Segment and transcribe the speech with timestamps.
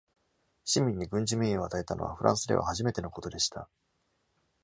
[0.65, 3.69] 市民に軍事名誉を与えたのはフランスでは初めての事でした。